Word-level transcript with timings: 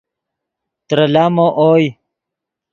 ترے 0.87 1.05
لامو 1.13 1.47
اوئے 1.61 1.87